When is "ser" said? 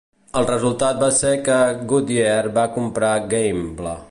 1.19-1.35